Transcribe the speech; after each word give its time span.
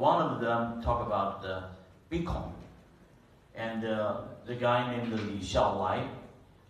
one 0.00 0.22
of 0.22 0.40
them 0.40 0.82
talk 0.82 1.06
about 1.06 1.42
the 1.42 1.62
Bitcoin, 2.10 2.52
and 3.54 3.84
uh, 3.84 4.22
the 4.46 4.54
guy 4.54 4.96
named 4.96 5.12
Li 5.12 5.38
Xiaolai, 5.40 6.08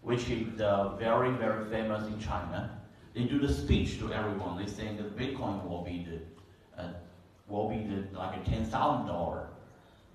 which 0.02 0.28
is 0.28 0.60
uh, 0.60 0.96
very 0.98 1.30
very 1.30 1.64
famous 1.70 2.06
in 2.08 2.18
China. 2.18 2.76
They 3.14 3.22
do 3.22 3.38
the 3.38 3.52
speech 3.52 3.98
to 4.00 4.12
everyone. 4.12 4.58
They 4.58 4.66
saying 4.66 4.96
that 4.96 5.16
Bitcoin 5.16 5.64
will 5.68 5.84
be 5.84 6.04
the 6.08 6.82
uh, 6.82 6.88
will 7.46 7.68
be 7.68 7.78
the, 7.78 8.18
like 8.18 8.36
a 8.36 8.50
ten 8.50 8.64
thousand 8.64 9.06
dollar, 9.06 9.46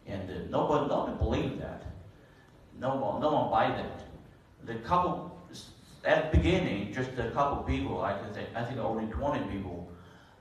and 0.05 0.29
uh, 0.29 0.33
nobody 0.49 0.87
nobody 0.87 1.17
believe 1.17 1.57
that. 1.59 1.83
No 2.77 2.95
one 2.95 3.21
no 3.21 3.31
one 3.31 3.49
buy 3.49 3.67
that. 3.77 4.01
The 4.65 4.75
couple 4.89 5.31
at 6.03 6.31
the 6.31 6.37
beginning, 6.37 6.93
just 6.93 7.11
a 7.17 7.31
couple 7.31 7.63
people, 7.63 8.01
I 8.01 8.13
can 8.13 8.33
say, 8.33 8.45
I 8.55 8.63
think 8.63 8.77
only 8.77 9.11
20 9.11 9.45
people, 9.51 9.89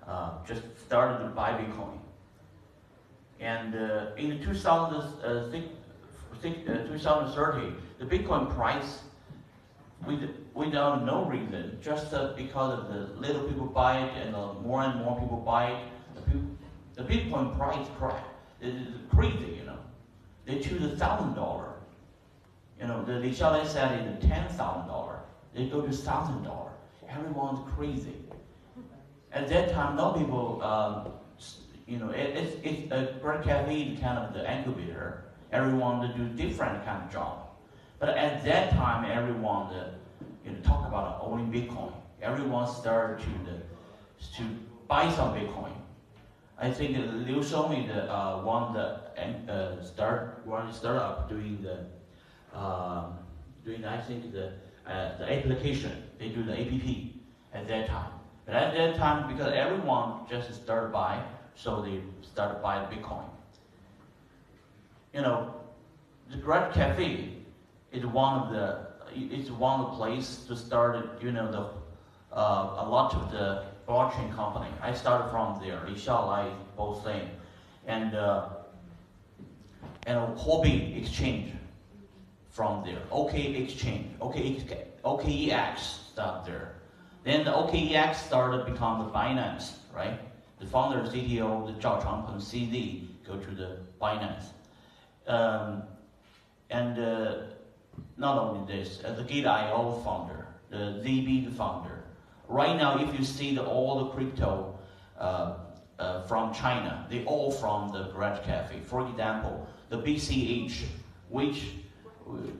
uh, 0.06 0.32
just 0.46 0.62
started 0.84 1.24
to 1.24 1.30
buy 1.30 1.52
Bitcoin. 1.52 2.03
And 3.44 3.74
uh, 3.74 4.06
in 4.16 4.42
2030, 4.42 5.64
the 7.98 8.04
Bitcoin 8.06 8.54
price, 8.54 9.00
without 10.54 11.04
no 11.04 11.26
reason, 11.26 11.78
just 11.82 12.14
uh, 12.14 12.32
because 12.38 12.78
of 12.78 12.88
the 12.88 13.00
little 13.20 13.42
people 13.42 13.66
buy 13.66 13.98
it 13.98 14.16
and 14.16 14.34
uh, 14.34 14.54
more 14.54 14.82
and 14.82 14.98
more 15.04 15.20
people 15.20 15.42
buy 15.44 15.72
it, 15.72 15.78
the, 16.14 16.22
the 17.02 17.06
Bitcoin 17.06 17.54
price 17.58 17.86
crash. 17.98 18.24
It's 18.62 18.90
crazy, 19.14 19.58
you 19.58 19.66
know. 19.66 19.76
They 20.46 20.60
choose 20.60 20.82
a 20.82 20.96
thousand 20.96 21.34
dollar. 21.34 21.74
You 22.80 22.86
know, 22.86 23.04
the 23.04 23.20
Li 23.20 23.34
said 23.34 23.60
it's 23.60 23.74
ten 23.74 24.48
thousand 24.48 24.88
dollar. 24.88 25.20
They 25.54 25.66
go 25.66 25.82
to 25.82 25.92
thousand 25.92 26.44
dollar. 26.44 26.70
Everyone's 27.10 27.60
crazy. 27.76 28.16
At 29.32 29.48
that 29.48 29.70
time, 29.70 29.96
no 29.96 30.12
people, 30.12 30.62
um, 30.62 31.12
you 31.86 31.98
know, 31.98 32.10
it, 32.10 32.36
it's, 32.36 32.56
it's 32.62 32.92
a 32.92 33.18
great 33.20 33.42
cafe 33.42 33.96
kind 34.00 34.18
of 34.18 34.32
the 34.34 34.50
incubator. 34.50 35.24
Everyone 35.52 36.00
to 36.00 36.14
do 36.16 36.24
different 36.28 36.84
kind 36.84 37.02
of 37.04 37.12
job. 37.12 37.48
But 37.98 38.16
at 38.16 38.44
that 38.44 38.70
time, 38.72 39.10
everyone 39.10 39.66
uh, 39.72 39.90
you 40.44 40.52
know, 40.52 40.58
talk 40.60 40.86
about 40.86 41.20
owning 41.22 41.50
Bitcoin. 41.52 41.92
Everyone 42.20 42.66
started 42.66 43.22
to 43.22 43.30
the, 43.44 44.36
to 44.36 44.42
buy 44.88 45.10
some 45.10 45.34
Bitcoin. 45.34 45.72
I 46.58 46.70
think 46.70 46.96
Liu 47.26 47.42
Shong 47.42 47.86
the 47.86 48.10
uh, 48.10 48.42
one 48.42 48.72
that 48.74 49.16
uh, 49.48 49.82
start 49.84 50.40
one 50.44 50.72
startup 50.72 51.28
doing 51.28 51.62
the 51.62 52.58
um, 52.58 53.18
doing 53.64 53.84
I 53.84 54.00
think 54.00 54.32
the 54.32 54.52
uh, 54.86 55.18
the 55.18 55.32
application. 55.32 56.04
They 56.18 56.28
do 56.28 56.42
the 56.44 56.52
app 56.52 57.60
at 57.60 57.68
that 57.68 57.88
time. 57.88 58.12
But 58.46 58.54
at 58.54 58.74
that 58.74 58.96
time, 58.96 59.32
because 59.32 59.52
everyone 59.52 60.26
just 60.28 60.54
started 60.54 60.92
buying, 60.92 61.22
so 61.54 61.82
they 61.82 62.00
started 62.22 62.62
buying 62.62 62.86
Bitcoin. 62.88 63.24
You 65.12 65.22
know, 65.22 65.54
the 66.30 66.36
Garage 66.36 66.74
Cafe 66.74 67.30
is 67.92 68.04
one 68.06 68.40
of 68.40 68.52
the 68.52 68.94
it's 69.16 69.50
one 69.50 69.80
of 69.80 69.90
the 69.92 69.96
place 69.96 70.44
to 70.48 70.56
start. 70.56 71.22
You 71.22 71.32
know, 71.32 71.50
the 71.50 72.36
uh, 72.36 72.84
a 72.84 72.88
lot 72.88 73.14
of 73.14 73.30
the 73.30 73.64
blockchain 73.88 74.34
company. 74.34 74.70
I 74.82 74.92
started 74.92 75.30
from 75.30 75.60
there. 75.62 75.80
Li 75.86 75.94
Xiaolai 75.94 76.52
both 76.76 77.04
same, 77.04 77.30
and 77.86 78.14
uh, 78.14 78.48
and 80.06 80.36
Huobi 80.36 80.98
Exchange 81.00 81.52
from 82.50 82.84
there. 82.84 83.02
OK 83.10 83.54
Exchange, 83.56 84.10
OK, 84.20 84.56
OKEX 85.04 85.78
started 86.12 86.50
there. 86.50 86.74
Then 87.24 87.44
the 87.44 87.50
OKEX 87.50 88.14
started 88.16 88.66
become 88.66 89.04
the 89.04 89.10
Binance, 89.10 89.76
right? 89.94 90.20
The 90.64 90.70
founder, 90.70 91.00
CTO, 91.10 91.66
the 91.66 91.72
Zhao 91.72 92.02
Changpeng, 92.02 92.36
CZ, 92.36 93.06
go 93.26 93.36
to 93.36 93.50
the 93.50 93.76
Binance. 94.00 94.46
Um, 95.26 95.82
and 96.70 96.98
uh, 96.98 97.34
not 98.16 98.38
only 98.38 98.74
this, 98.74 99.02
uh, 99.04 99.12
the 99.12 99.24
Gate.io 99.24 100.00
founder, 100.02 100.46
the 100.70 101.02
ZB 101.04 101.54
founder. 101.54 102.04
Right 102.48 102.78
now, 102.78 102.98
if 102.98 103.18
you 103.18 103.24
see 103.26 103.54
the, 103.54 103.62
all 103.62 104.04
the 104.04 104.10
crypto 104.12 104.78
uh, 105.18 105.56
uh, 105.98 106.22
from 106.22 106.54
China, 106.54 107.06
they 107.10 107.24
all 107.24 107.50
from 107.50 107.92
the 107.92 108.04
Garage 108.04 108.42
Cafe. 108.46 108.80
For 108.80 109.06
example, 109.06 109.68
the 109.90 109.98
BCH, 109.98 110.84
which 111.28 111.72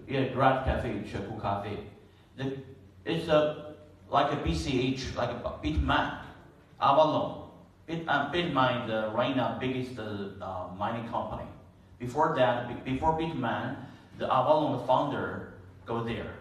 yeah, 0.07 0.29
Garage 0.29 0.67
Cafe, 0.67 1.05
Cheku 1.11 1.41
Cafe. 1.41 1.79
The, 2.37 2.59
it's 3.07 3.29
a, 3.29 3.75
like 4.11 4.31
a 4.31 4.37
BCH, 4.37 5.17
like 5.17 5.31
a 5.31 5.59
Bitmain, 5.65 6.19
Avalon. 6.83 7.44
Bit, 7.87 8.05
uh, 8.09 8.31
the 8.33 9.11
right 9.15 9.37
now 9.37 9.59
biggest 9.61 9.99
uh, 9.99 10.69
mining 10.79 11.09
company. 11.09 11.49
Before 11.99 12.35
that, 12.37 12.85
before 12.85 13.19
Bitmain, 13.19 13.77
the 14.19 14.27
Avalon 14.27 14.73
the 14.73 14.87
founder 14.87 15.55
go 15.87 16.03
there, 16.03 16.35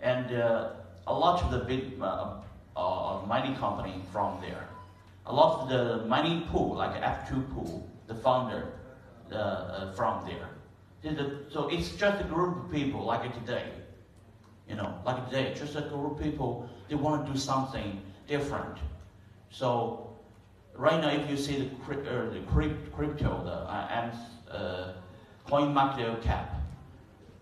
and 0.00 0.34
uh, 0.34 0.70
a 1.06 1.12
lot 1.12 1.42
of 1.42 1.50
the 1.50 1.58
big 1.58 2.00
uh, 2.00 2.40
uh, 2.76 3.22
mining 3.26 3.56
company 3.56 4.02
from 4.12 4.40
there. 4.40 4.68
A 5.26 5.32
lot 5.32 5.60
of 5.60 5.68
the 5.68 6.06
mining 6.06 6.48
pool, 6.48 6.76
like 6.76 7.00
F2 7.00 7.54
pool, 7.54 7.88
the 8.06 8.14
founder 8.14 8.72
uh, 9.32 9.92
from 9.92 10.26
there 10.26 10.48
so 11.02 11.68
it's 11.70 11.90
just 11.96 12.20
a 12.20 12.24
group 12.24 12.64
of 12.64 12.72
people 12.72 13.04
like 13.04 13.22
today. 13.34 13.70
You 14.68 14.76
know, 14.76 14.94
like 15.04 15.28
today, 15.28 15.54
just 15.56 15.74
a 15.76 15.82
group 15.82 16.12
of 16.12 16.22
people, 16.22 16.68
they 16.88 16.94
want 16.94 17.26
to 17.26 17.32
do 17.32 17.38
something 17.38 18.00
different. 18.28 18.76
So 19.50 20.09
right 20.80 21.00
now, 21.00 21.10
if 21.10 21.28
you 21.28 21.36
see 21.36 21.70
the, 21.88 21.94
uh, 21.94 22.30
the 22.30 22.40
crypto, 22.40 23.44
the 23.44 23.52
uh, 23.52 24.14
uh, 24.50 24.92
coin 25.46 25.74
market 25.74 26.22
cap, 26.22 26.54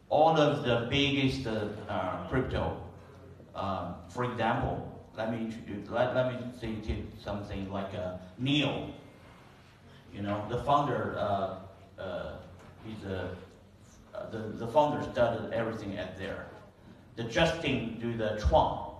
all 0.09 0.37
of 0.37 0.65
the 0.65 0.89
biggest 0.91 1.47
uh, 1.47 1.69
uh 1.89 2.27
crypto, 2.29 2.83
uh, 3.55 3.93
for 4.09 4.25
example, 4.25 4.85
let 5.17 5.31
me 5.33 5.39
introduce, 5.47 5.89
let, 5.89 6.15
let 6.15 6.33
me 6.33 6.39
say 6.61 6.75
something 7.23 7.71
like 7.71 7.95
uh, 7.95 8.17
Neil. 8.39 8.91
You 10.13 10.23
know, 10.23 10.45
the 10.49 10.59
founder, 10.65 11.15
uh, 11.19 11.57
uh, 12.01 12.37
he's 12.85 13.05
a 13.05 13.37
uh, 14.15 14.31
the, 14.31 14.39
the 14.39 14.67
founder 14.67 15.03
started 15.13 15.53
everything 15.53 15.97
at 15.97 16.19
there. 16.19 16.47
The 17.17 17.25
Justin 17.25 17.99
do 18.01 18.17
the 18.17 18.43
Chuang 18.49 18.95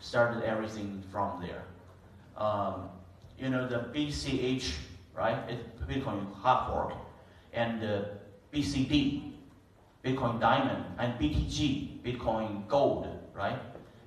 started 0.00 0.44
everything 0.44 1.02
from 1.10 1.40
there. 1.40 1.64
Um, 2.36 2.88
you 3.38 3.50
know, 3.50 3.66
the 3.68 3.90
BCH, 3.94 4.74
right? 5.14 5.38
It's 5.48 5.62
Bitcoin 5.82 6.32
hard 6.34 6.70
fork. 6.70 6.94
And 7.52 7.80
the 7.80 8.08
BCD, 8.52 9.32
Bitcoin 10.04 10.40
Diamond, 10.40 10.84
and 10.98 11.18
BTG, 11.20 12.02
Bitcoin 12.02 12.66
Gold, 12.68 13.08
right? 13.34 13.58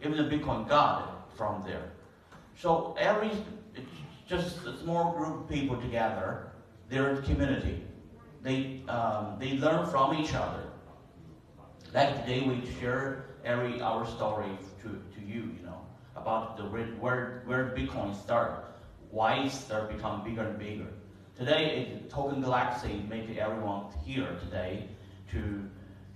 Even 0.04 0.18
the 0.18 0.24
Bitcoin 0.24 0.68
God 0.68 1.10
from 1.36 1.64
there. 1.66 1.92
So 2.56 2.96
every, 3.00 3.32
just 4.28 4.66
a 4.66 4.78
small 4.78 5.14
group 5.14 5.42
of 5.42 5.50
people 5.50 5.78
together, 5.78 6.52
they're 6.90 7.14
a 7.14 7.22
community 7.22 7.84
they, 8.48 8.82
um, 8.88 9.36
they 9.40 9.58
learn 9.58 9.86
from 9.88 10.16
each 10.16 10.34
other. 10.34 10.64
Like 11.94 12.22
today, 12.22 12.48
we 12.48 12.62
share 12.80 13.26
every 13.44 13.82
our 13.82 14.08
story 14.08 14.52
to, 14.82 14.88
to 14.88 15.22
you, 15.26 15.52
you 15.58 15.66
know, 15.66 15.86
about 16.16 16.58
the 16.58 16.64
where 16.64 17.44
where 17.46 17.76
Bitcoin 17.78 18.16
start, 18.16 18.77
it 19.12 19.52
start 19.52 19.90
become 19.96 20.24
bigger 20.24 20.42
and 20.42 20.60
bigger. 20.60 20.88
Today, 21.38 21.78
it, 21.78 22.10
Token 22.10 22.42
Galaxy 22.42 23.06
make 23.10 23.30
everyone 23.38 23.86
here 24.06 24.38
today 24.44 24.88
to 25.32 25.64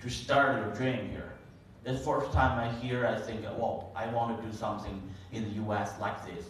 to 0.01 0.09
start 0.09 0.57
your 0.57 0.73
dream 0.73 1.09
here. 1.09 1.33
The 1.83 1.97
first 1.97 2.31
time 2.31 2.57
I 2.59 2.71
hear, 2.79 3.05
I 3.05 3.19
think, 3.19 3.43
well, 3.43 3.91
I 3.95 4.07
want 4.07 4.39
to 4.39 4.47
do 4.47 4.51
something 4.51 5.01
in 5.31 5.43
the 5.43 5.49
U.S. 5.65 5.93
like 5.99 6.25
this. 6.25 6.45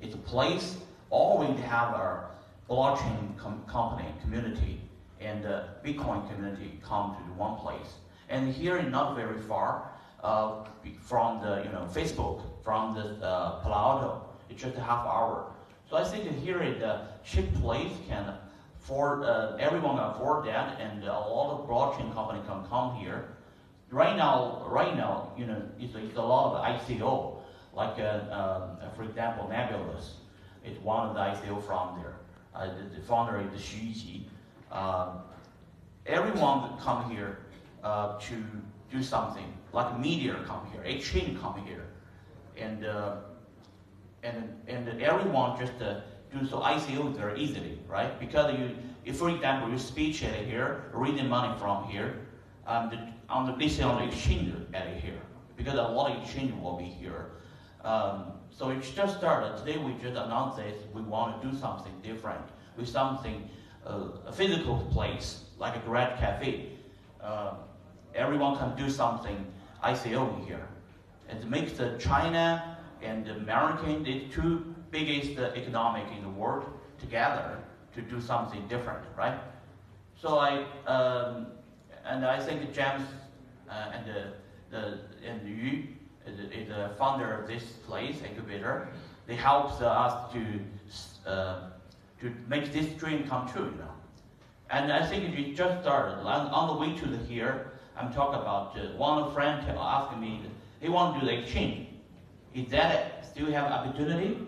It's 0.00 0.14
a 0.14 0.18
place 0.18 0.76
All 1.10 1.38
always 1.38 1.60
have 1.60 1.94
our 1.94 2.30
blockchain 2.68 3.36
com 3.36 3.62
company 3.66 4.08
community 4.22 4.80
and 5.20 5.44
the 5.44 5.68
Bitcoin 5.84 6.28
community 6.28 6.80
come 6.82 7.16
to 7.16 7.22
one 7.38 7.56
place. 7.56 7.90
And 8.28 8.52
here, 8.52 8.82
not 8.82 9.16
very 9.16 9.40
far 9.40 9.90
uh, 10.22 10.64
from 11.00 11.40
the 11.40 11.62
you 11.64 11.70
know 11.70 11.86
Facebook, 11.92 12.42
from 12.62 12.94
the 12.94 13.24
uh, 13.24 13.60
Palo 13.60 13.74
Alto, 13.74 14.28
it's 14.48 14.62
just 14.62 14.76
a 14.76 14.80
half 14.80 15.06
hour. 15.06 15.53
So 15.90 15.96
I 15.96 16.04
think 16.04 16.30
here 16.40 16.62
is 16.62 16.82
a 16.82 17.08
cheap 17.24 17.52
place 17.60 17.92
can 18.08 18.34
afford 18.80 19.22
uh, 19.24 19.56
everyone 19.58 19.98
afford 19.98 20.46
that, 20.46 20.80
and 20.80 21.04
a 21.04 21.12
lot 21.12 21.58
of 21.58 21.68
blockchain 21.68 22.12
company 22.14 22.40
can 22.46 22.64
come 22.68 22.96
here. 22.96 23.28
Right 23.90 24.16
now, 24.16 24.64
right 24.66 24.96
now, 24.96 25.32
you 25.38 25.46
know, 25.46 25.62
it's, 25.78 25.94
it's 25.94 26.16
a 26.16 26.22
lot 26.22 26.56
of 26.56 26.80
ICO, 26.80 27.36
like 27.74 27.98
uh, 27.98 28.80
um, 28.80 28.90
for 28.96 29.04
example, 29.04 29.48
Nebulas. 29.50 30.12
It's 30.64 30.80
one 30.80 31.08
of 31.08 31.14
the 31.14 31.20
ICO 31.20 31.62
from 31.62 32.00
there. 32.00 32.14
Uh, 32.54 32.66
the, 32.74 32.96
the, 32.96 33.02
founder 33.02 33.40
is 33.40 33.60
Xu 33.60 33.80
Yiqi 33.80 34.24
um, 34.74 35.20
everyone 36.06 36.76
come 36.78 37.10
here 37.10 37.38
uh, 37.82 38.18
to 38.18 38.34
do 38.90 39.02
something, 39.02 39.52
like 39.72 39.98
media 39.98 40.36
come 40.46 40.66
here, 40.72 40.82
a 40.82 40.96
exchange 40.96 41.40
come 41.40 41.64
here, 41.64 41.86
and 42.56 42.84
uh, 42.84 43.16
and 44.24 44.36
and 44.66 45.02
everyone 45.02 45.58
just 45.58 45.80
uh, 45.82 46.00
do 46.32 46.46
so 46.46 46.60
ICO 46.60 47.14
very 47.14 47.40
easily, 47.40 47.78
right? 47.86 48.18
Because 48.18 48.58
you, 48.58 48.70
if 49.04 49.18
for 49.18 49.30
example, 49.30 49.70
you 49.70 49.78
speech 49.78 50.24
at 50.24 50.34
here, 50.46 50.90
reading 50.92 51.28
money 51.28 51.56
from 51.58 51.84
here, 51.84 52.26
and 52.66 53.12
on 53.28 53.46
the, 53.46 53.52
this 53.52 53.80
on 53.80 54.00
the 54.00 54.08
exchange 54.08 54.54
at 54.72 54.88
here, 54.96 55.20
because 55.56 55.74
a 55.74 55.82
lot 55.82 56.10
of 56.10 56.22
exchange 56.22 56.52
will 56.60 56.76
be 56.76 56.84
here. 56.84 57.32
Um, 57.84 58.32
so 58.50 58.70
it 58.70 58.80
just 58.96 59.18
started. 59.18 59.58
Today 59.58 59.78
we 59.78 59.92
just 59.94 60.16
announced 60.16 60.56
this. 60.56 60.74
We 60.94 61.02
want 61.02 61.42
to 61.42 61.48
do 61.48 61.56
something 61.56 61.92
different 62.02 62.44
with 62.76 62.88
something, 62.88 63.48
uh, 63.86 64.08
a 64.26 64.32
physical 64.32 64.78
place 64.90 65.44
like 65.58 65.76
a 65.76 65.80
Garage 65.80 66.18
Cafe. 66.18 66.70
Uh, 67.20 67.54
everyone 68.14 68.56
can 68.56 68.74
do 68.76 68.88
something 68.88 69.46
ICO 69.82 70.46
here. 70.46 70.66
It 71.28 71.48
makes 71.48 71.72
the 71.72 71.96
China 71.98 72.73
and 73.04 73.28
American 73.28 74.02
the 74.02 74.26
two 74.32 74.74
biggest 74.90 75.38
economic 75.38 76.04
in 76.16 76.22
the 76.22 76.28
world 76.28 76.64
together 76.98 77.58
to 77.94 78.00
do 78.00 78.20
something 78.20 78.66
different, 78.68 79.04
right? 79.16 79.38
So 80.20 80.38
I 80.38 80.64
um, 80.86 81.46
and 82.04 82.24
I 82.24 82.38
think 82.40 82.72
James 82.72 83.06
uh, 83.68 83.92
and 83.94 84.06
the, 84.06 84.22
the 84.70 84.98
and 85.26 85.48
Yu 85.48 85.84
is, 86.26 86.38
is 86.52 86.68
the 86.68 86.90
founder 86.98 87.32
of 87.34 87.46
this 87.46 87.64
place 87.86 88.16
incubator. 88.22 88.88
They 89.26 89.36
help 89.36 89.80
us 89.80 90.32
to 90.32 91.30
uh, 91.30 91.70
to 92.20 92.32
make 92.48 92.72
this 92.72 92.86
dream 92.94 93.26
come 93.28 93.48
true, 93.48 93.64
you 93.64 93.78
know. 93.78 93.94
And 94.70 94.92
I 94.92 95.06
think 95.06 95.38
it 95.38 95.54
just 95.54 95.82
started. 95.82 96.16
On 96.24 96.66
the 96.68 96.80
way 96.80 96.96
to 96.96 97.06
the 97.06 97.18
here, 97.18 97.72
I'm 97.96 98.12
talking 98.12 98.40
about 98.40 98.76
uh, 98.76 98.96
one 98.96 99.32
friend 99.32 99.66
asked 99.78 100.16
me, 100.18 100.42
he 100.80 100.88
want 100.88 101.14
to 101.14 101.20
do 101.20 101.26
the 101.26 101.40
exchange. 101.40 101.83
Is 102.54 102.70
that? 102.70 103.26
Still 103.26 103.50
have 103.50 103.70
opportunity? 103.70 104.38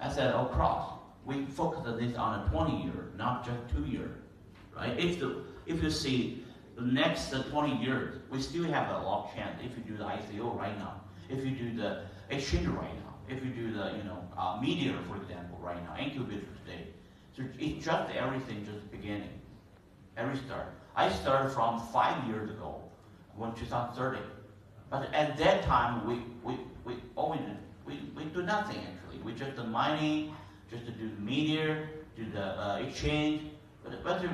I 0.00 0.12
said, 0.12 0.32
of 0.32 0.52
course. 0.52 0.84
We 1.24 1.44
focus 1.46 1.86
on 1.86 1.98
this 1.98 2.14
on 2.14 2.46
a 2.46 2.48
20 2.50 2.84
year, 2.84 3.10
not 3.16 3.44
just 3.44 3.58
two 3.74 3.84
year, 3.84 4.10
right? 4.76 4.96
If 4.96 5.18
the 5.18 5.42
if 5.66 5.82
you 5.82 5.90
see 5.90 6.44
the 6.76 6.82
next 6.82 7.30
20 7.30 7.82
years, 7.82 8.20
we 8.30 8.40
still 8.40 8.64
have 8.64 8.90
a 8.90 8.98
lot 8.98 9.24
of 9.24 9.34
chance 9.34 9.58
if 9.64 9.76
you 9.76 9.82
do 9.82 9.96
the 9.96 10.04
ICO 10.04 10.56
right 10.56 10.78
now, 10.78 11.00
if 11.28 11.44
you 11.44 11.50
do 11.50 11.74
the 11.74 12.02
exchange 12.30 12.68
right 12.68 12.94
now, 12.94 13.14
if 13.28 13.44
you 13.44 13.50
do 13.50 13.72
the 13.72 13.96
you 13.96 14.04
know 14.04 14.22
uh, 14.36 14.60
media, 14.60 14.94
for 15.08 15.16
example, 15.16 15.58
right 15.60 15.82
now, 15.82 15.96
incubator 15.98 16.46
today. 16.64 16.86
So 17.36 17.42
it's 17.58 17.84
just 17.84 18.14
everything 18.14 18.64
just 18.64 18.88
beginning, 18.92 19.40
every 20.16 20.36
start. 20.36 20.68
I 20.94 21.10
started 21.10 21.50
from 21.50 21.80
five 21.92 22.24
years 22.28 22.50
ago, 22.50 22.80
when 23.36 23.52
2030. 23.54 24.18
But 24.90 25.12
at 25.12 25.36
that 25.38 25.64
time, 25.64 26.06
we, 26.06 26.22
we, 26.44 26.58
we 26.86 26.94
always, 27.16 27.40
we, 27.84 28.00
we 28.16 28.24
do 28.26 28.42
nothing 28.42 28.78
actually. 28.78 29.20
We 29.22 29.32
just 29.32 29.56
do 29.56 29.64
mining, 29.64 30.34
just 30.70 30.86
to 30.86 30.92
do 30.92 31.10
the 31.10 31.20
media, 31.20 31.86
do 32.16 32.24
the 32.32 32.44
uh, 32.44 32.76
exchange. 32.76 33.50
But, 33.82 34.02
but 34.04 34.24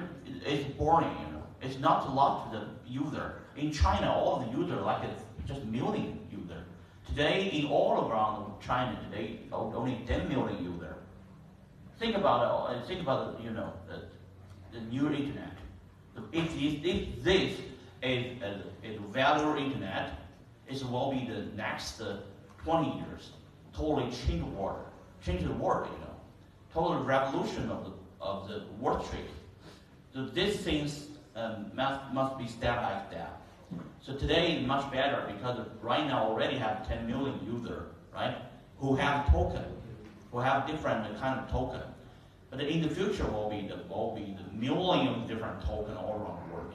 it's 0.44 0.64
boring, 0.74 1.08
you 1.08 1.32
know. 1.32 1.42
It's 1.62 1.78
not 1.78 2.06
a 2.06 2.10
lot 2.10 2.52
to 2.52 2.58
the 2.58 2.66
user. 2.86 3.36
In 3.56 3.72
China, 3.72 4.12
all 4.12 4.40
the 4.40 4.58
user 4.58 4.76
like 4.76 5.04
it's 5.04 5.22
just 5.46 5.64
million 5.64 6.18
user. 6.30 6.62
Today, 7.08 7.48
in 7.52 7.66
all 7.66 8.08
around 8.08 8.60
China 8.60 8.98
today, 9.10 9.40
only 9.52 10.02
10 10.06 10.28
million 10.28 10.64
user. 10.64 10.94
Think 11.98 12.16
about 12.16 12.74
it. 12.74 12.86
Think 12.86 13.00
about 13.00 13.40
you 13.42 13.50
know 13.50 13.72
the, 13.88 14.02
the 14.76 14.84
new 14.86 15.10
internet. 15.10 15.56
If, 16.32 16.50
if 16.56 17.22
this 17.22 17.52
is 17.52 17.58
a, 18.02 18.38
a 18.84 18.98
value 19.12 19.64
internet, 19.64 20.18
it 20.68 20.82
will 20.90 21.12
be 21.12 21.26
the 21.26 21.42
next 21.54 22.00
uh, 22.00 22.16
20 22.64 22.96
years. 22.98 23.30
Totally 23.74 24.10
change 24.10 24.40
the 24.40 24.50
world, 24.50 24.84
change 25.24 25.42
the 25.42 25.52
world, 25.52 25.88
you 25.92 25.98
know. 26.00 26.14
Total 26.72 27.02
revolution 27.04 27.70
of 27.70 27.84
the, 27.84 27.92
of 28.20 28.48
the 28.48 28.64
world 28.80 29.06
trade. 29.10 29.24
So 30.12 30.26
these 30.26 30.58
things 30.58 31.06
um, 31.34 31.70
must, 31.74 32.12
must 32.12 32.38
be 32.38 32.46
step 32.46 32.76
by 32.76 33.00
step. 33.08 33.40
So 34.00 34.14
today 34.14 34.56
is 34.56 34.66
much 34.66 34.90
better 34.92 35.24
because 35.34 35.66
right 35.80 36.06
now 36.06 36.24
already 36.24 36.58
have 36.58 36.86
10 36.86 37.06
million 37.06 37.38
users, 37.46 37.88
right? 38.14 38.36
Who 38.78 38.94
have 38.96 39.30
token, 39.30 39.64
who 40.30 40.40
have 40.40 40.66
different 40.66 41.18
kind 41.18 41.40
of 41.40 41.50
token. 41.50 41.80
But 42.50 42.60
in 42.60 42.82
the 42.82 42.88
future 42.88 43.24
will 43.24 43.48
be 43.48 43.66
the 43.66 43.78
will 43.88 44.14
be 44.14 44.36
the 44.36 44.52
million 44.54 45.26
different 45.26 45.62
token 45.62 45.96
all 45.96 46.20
around 46.20 46.48
the 46.48 46.54
world. 46.54 46.74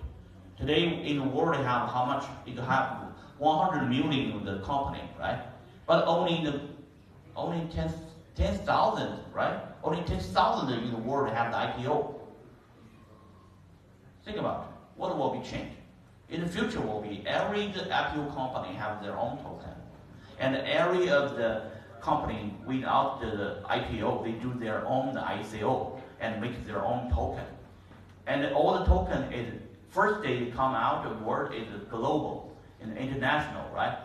Today 0.58 1.04
in 1.04 1.18
the 1.18 1.24
world 1.24 1.58
have 1.58 1.90
how 1.90 2.06
much 2.06 2.24
it 2.48 2.58
have 2.64 3.04
100 3.38 3.88
million 3.88 4.32
of 4.32 4.46
the 4.46 4.66
company, 4.66 5.04
right? 5.20 5.40
But 5.88 6.06
only 6.06 6.44
the 6.44 6.62
only 7.36 7.68
10 7.74 7.92
10,000, 8.38 9.20
right? 9.34 9.60
Only 9.84 10.04
10,000 10.04 10.72
in 10.72 10.92
the 10.92 10.98
world 10.98 11.34
have 11.34 11.52
the 11.52 11.58
IPO. 11.58 12.14
Think 14.26 14.38
about 14.38 14.62
it. 14.62 15.00
What 15.00 15.18
will 15.18 15.34
be 15.34 15.48
changed? 15.48 15.76
In 16.30 16.42
the 16.42 16.48
future 16.48 16.82
will 16.82 17.02
be 17.02 17.24
every 17.26 17.70
IPO 17.70 18.36
company 18.36 18.76
have 18.76 19.02
their 19.02 19.18
own 19.18 19.38
token. 19.38 19.72
And 20.40 20.56
every 20.58 21.10
of 21.10 21.36
the 21.36 21.64
company 22.02 22.54
without 22.66 23.22
the 23.22 23.64
IPO, 23.66 24.24
they 24.24 24.34
do 24.34 24.54
their 24.60 24.86
own 24.86 25.16
ICO 25.16 26.00
and 26.20 26.40
make 26.42 26.68
their 26.68 26.84
own 26.84 27.10
token. 27.12 27.46
And 28.28 28.46
all 28.54 28.78
the 28.78 28.86
token 28.86 29.32
is, 29.32 29.52
first 29.90 30.22
they 30.22 30.48
come 30.48 30.76
out, 30.76 31.04
the 31.04 31.26
word 31.26 31.54
is 31.56 31.66
global 31.90 32.56
and 32.82 32.96
international, 32.98 33.64
right? 33.74 33.98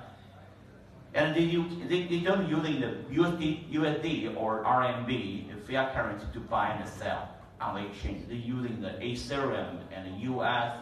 And 1.15 1.37
they, 1.37 1.47
they, 1.89 2.07
they 2.07 2.21
don't 2.21 2.49
using 2.49 2.81
the 2.81 2.97
USD, 3.15 3.71
USD 3.73 4.37
or 4.37 4.65
RMB, 4.65 5.67
fiat 5.67 5.95
currency, 5.95 6.27
to 6.33 6.41
buy 6.41 6.71
and 6.71 6.89
sell 6.89 7.29
on 7.61 7.75
the 7.75 7.89
exchange. 7.89 8.27
They're 8.29 8.37
using 8.37 8.81
the 8.81 8.91
Ethereum 8.91 9.81
and 9.93 10.07
the 10.07 10.33
US 10.33 10.73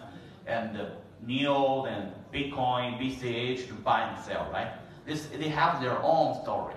and 0.46 0.74
the 0.74 0.92
NEO 1.26 1.84
and 1.86 2.12
Bitcoin, 2.32 2.98
BCH 2.98 3.66
to 3.68 3.74
buy 3.74 4.02
and 4.02 4.24
sell, 4.24 4.48
right? 4.52 4.72
This, 5.04 5.26
they 5.26 5.48
have 5.48 5.80
their 5.80 5.98
own 6.02 6.40
story. 6.42 6.74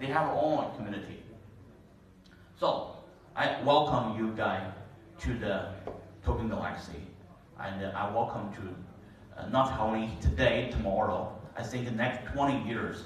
They 0.00 0.06
have 0.06 0.26
their 0.26 0.36
own 0.36 0.74
community. 0.76 1.22
So, 2.58 2.96
I 3.36 3.62
welcome 3.64 4.18
you 4.18 4.32
guys 4.32 4.72
to 5.20 5.38
the 5.38 5.68
Token 6.24 6.48
Galaxy. 6.48 7.02
And 7.60 7.86
I 7.86 8.10
welcome 8.10 8.52
to 8.54 9.40
uh, 9.40 9.48
not 9.48 9.78
only 9.78 10.10
today, 10.20 10.68
tomorrow, 10.72 11.35
I 11.58 11.62
think 11.62 11.86
the 11.86 11.90
next 11.92 12.32
20 12.32 12.68
years, 12.68 13.04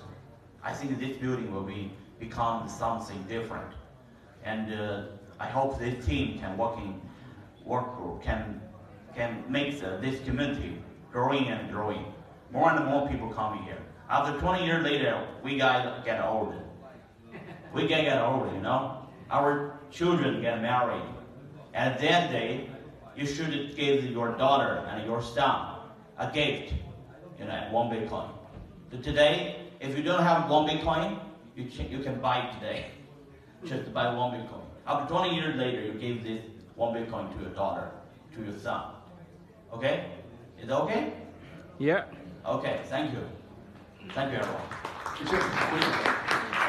I 0.63 0.73
think 0.73 0.99
this 0.99 1.17
building 1.19 1.53
will 1.53 1.63
be 1.63 1.93
become 2.19 2.69
something 2.69 3.23
different. 3.29 3.73
And 4.45 4.73
uh, 4.73 5.03
I 5.39 5.47
hope 5.47 5.79
this 5.79 6.05
team 6.05 6.39
can 6.39 6.57
working, 6.59 7.01
work 7.65 8.23
can 8.23 8.61
can 9.15 9.45
make 9.49 9.81
the, 9.81 9.99
this 10.01 10.21
community 10.25 10.83
growing 11.13 11.49
and 11.49 11.71
growing. 11.71 12.05
More 12.53 12.71
and 12.71 12.85
more 12.87 13.09
people 13.09 13.29
coming 13.29 13.63
here. 13.65 13.83
After 14.09 14.39
20 14.39 14.65
years 14.65 14.85
later, 14.85 15.27
we 15.43 15.57
guys 15.57 15.87
get 16.05 16.21
old. 16.25 16.55
We 17.73 17.87
get, 17.87 18.05
get 18.05 18.21
old, 18.21 18.53
you 18.53 18.61
know. 18.61 19.07
Our 19.31 19.79
children 19.91 20.41
get 20.43 20.61
married. 20.61 21.03
At 21.75 22.01
that 22.01 22.31
day, 22.31 22.69
you 23.17 23.27
should 23.27 23.77
give 23.77 24.05
your 24.05 24.37
daughter 24.37 24.85
and 24.89 25.07
your 25.07 25.23
son 25.23 25.79
a 26.19 26.31
gift, 26.33 26.75
you 27.39 27.45
know, 27.45 27.69
one 27.71 27.89
Bitcoin. 27.91 28.31
So 28.91 28.99
today, 28.99 29.57
if 29.79 29.97
you 29.97 30.03
don't 30.03 30.23
have 30.23 30.51
one 30.51 30.69
Bitcoin, 30.69 31.21
you 31.55 31.67
can, 31.67 31.91
you 31.91 32.01
can 32.01 32.21
buy 32.21 32.39
it 32.39 32.55
today. 32.55 32.87
Just 33.65 33.95
buy 33.95 34.13
one 34.13 34.33
Bitcoin. 34.33 34.65
After 34.85 35.15
20 35.15 35.35
years 35.37 35.55
later, 35.55 35.81
you 35.83 35.93
give 35.93 36.25
this 36.25 36.43
one 36.75 36.95
Bitcoin 36.95 37.33
to 37.33 37.41
your 37.41 37.51
daughter, 37.51 37.91
to 38.35 38.43
your 38.43 38.59
son. 38.59 38.95
Okay? 39.73 40.07
Is 40.61 40.67
that 40.67 40.77
okay? 40.81 41.13
Yeah. 41.79 42.05
Okay, 42.45 42.81
thank 42.87 43.13
you. 43.13 43.25
Thank 44.13 44.33
you, 44.33 44.39
everyone. 44.39 44.63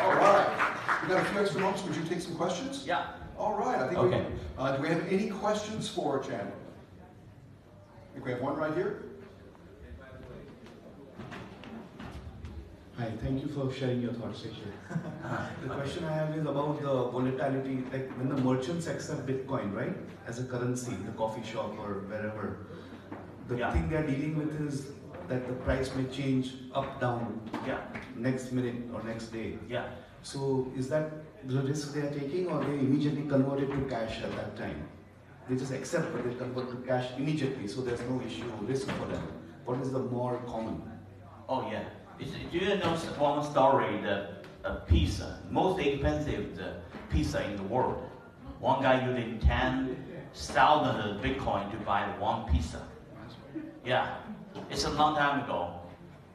All 0.03 0.13
right. 0.13 1.01
We 1.01 1.07
got 1.07 1.25
a 1.25 1.25
few 1.25 1.39
extra 1.41 1.59
moments. 1.59 1.83
Would 1.83 1.95
you 1.95 2.03
take 2.03 2.21
some 2.21 2.35
questions? 2.35 2.83
Yeah. 2.85 3.13
All 3.35 3.55
right. 3.55 3.79
I 3.79 3.87
think 3.87 3.97
okay. 3.97 4.19
we, 4.19 4.63
uh, 4.63 4.75
do 4.75 4.81
we 4.83 4.89
have 4.89 5.07
any 5.09 5.29
questions 5.29 5.89
for 5.89 6.19
Chandler? 6.19 6.51
I 6.51 8.13
think 8.13 8.25
we 8.25 8.31
have 8.31 8.41
one 8.41 8.55
right 8.57 8.75
here. 8.75 9.05
Hi, 12.97 13.09
thank 13.21 13.41
you 13.41 13.47
for 13.47 13.71
sharing 13.71 14.01
your 14.01 14.13
thoughts, 14.13 14.43
the 15.63 15.69
question 15.69 16.03
I 16.03 16.13
have 16.13 16.35
is 16.35 16.45
about 16.45 16.81
the 16.81 16.87
volatility, 16.87 17.83
like 17.91 18.11
when 18.17 18.27
the 18.27 18.35
merchants 18.41 18.87
accept 18.87 19.25
Bitcoin, 19.25 19.73
right, 19.73 19.95
as 20.27 20.39
a 20.39 20.43
currency, 20.43 20.91
the 21.05 21.11
coffee 21.13 21.41
shop 21.41 21.73
or 21.79 22.03
wherever, 22.09 22.67
the 23.47 23.57
yeah. 23.57 23.71
thing 23.71 23.89
they're 23.89 24.05
dealing 24.05 24.37
with 24.37 24.59
is 24.67 24.91
that 25.29 25.47
the 25.47 25.53
price 25.63 25.95
may 25.95 26.03
change 26.05 26.53
up, 26.75 26.99
down, 26.99 27.39
yeah. 27.65 27.79
next 28.15 28.51
minute 28.51 28.75
or 28.93 29.01
next 29.03 29.27
day. 29.27 29.57
Yeah. 29.69 29.85
So 30.21 30.71
is 30.75 30.89
that 30.89 31.11
the 31.47 31.61
risk 31.61 31.93
they 31.93 32.01
are 32.01 32.11
taking 32.11 32.47
or 32.47 32.63
they 32.63 32.73
immediately 32.73 33.23
convert 33.27 33.61
it 33.61 33.71
to 33.71 33.81
cash 33.89 34.21
at 34.21 34.35
that 34.35 34.57
time? 34.57 34.87
They 35.49 35.55
just 35.55 35.71
accept 35.71 36.11
but 36.11 36.25
they 36.25 36.35
convert 36.35 36.69
to 36.69 36.87
cash 36.87 37.07
immediately, 37.17 37.67
so 37.67 37.81
there's 37.81 38.01
no 38.01 38.21
issue, 38.27 38.51
risk 38.61 38.87
for 38.91 39.05
them. 39.05 39.23
What 39.63 39.79
is 39.79 39.91
the 39.91 39.99
more 39.99 40.37
common? 40.45 40.81
Oh 41.47 41.71
yeah. 41.71 41.85
Do 42.51 42.57
you 42.57 42.75
know 42.77 42.95
one 43.17 43.43
story 43.43 43.97
a 44.63 44.75
pizza, 44.87 45.39
most 45.49 45.79
expensive 45.85 46.59
pizza 47.09 47.43
in 47.45 47.57
the 47.57 47.63
world. 47.63 48.09
One 48.59 48.81
guy 48.81 49.05
using 49.07 49.39
10,000 49.39 51.19
Bitcoin 51.21 51.71
to 51.71 51.77
buy 51.77 52.03
one 52.19 52.51
pizza. 52.51 52.81
Yeah, 53.85 54.15
it's 54.69 54.85
a 54.85 54.91
long 54.91 55.15
time 55.15 55.43
ago. 55.43 55.79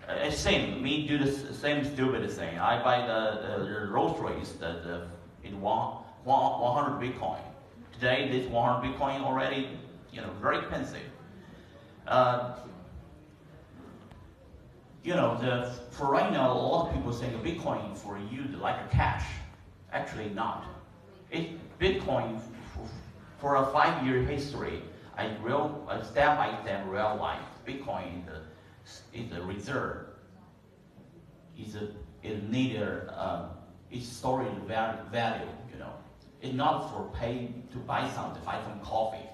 Uh, 0.08 0.30
same, 0.30 0.82
me 0.82 1.06
do 1.06 1.18
the 1.18 1.54
same 1.54 1.84
stupid 1.84 2.28
thing. 2.30 2.58
I 2.58 2.82
buy 2.82 3.06
the, 3.06 3.58
the, 3.58 3.64
the 3.64 3.86
Rolls 3.86 4.18
Royce 4.20 4.52
the, 4.52 4.66
the, 4.66 5.06
in 5.44 5.60
one, 5.60 5.98
one, 6.24 6.60
100 6.60 7.00
Bitcoin. 7.00 7.40
Today, 7.92 8.28
this 8.30 8.48
100 8.48 8.92
Bitcoin 8.92 9.20
already, 9.22 9.68
you 10.12 10.20
know, 10.20 10.30
very 10.40 10.58
expensive. 10.58 11.02
Uh, 12.06 12.56
you 15.06 15.14
know, 15.14 15.38
the, 15.40 15.70
for 15.92 16.10
right 16.10 16.32
now, 16.32 16.52
a 16.52 16.58
lot 16.58 16.88
of 16.88 16.94
people 16.94 17.12
think 17.12 17.32
of 17.32 17.40
Bitcoin 17.40 17.96
for 17.96 18.18
use 18.18 18.52
like 18.56 18.84
a 18.84 18.88
cash. 18.88 19.24
Actually, 19.92 20.30
not. 20.30 20.66
It, 21.30 21.78
Bitcoin, 21.78 22.40
for, 22.74 22.88
for 23.38 23.54
a 23.54 23.66
five-year 23.66 24.22
history, 24.24 24.82
I 25.16 25.30
real, 25.42 25.88
step 26.02 26.36
by 26.36 26.58
step 26.64 26.88
realized 26.88 27.44
Bitcoin 27.64 28.24
is 29.14 29.32
a, 29.32 29.40
reserve. 29.42 30.08
It's 31.56 31.76
a, 31.76 31.88
it 32.24 32.50
neither, 32.50 33.08
um, 33.16 33.50
it's 33.92 34.08
storage 34.08 34.52
value, 34.66 34.98
value, 35.12 35.46
you 35.72 35.78
know. 35.78 35.92
It's 36.42 36.52
not 36.52 36.90
for 36.90 37.08
pay 37.16 37.54
to 37.70 37.78
buy 37.78 38.10
something, 38.10 38.42
buy 38.44 38.60
some 38.64 38.80
coffee 38.80 39.28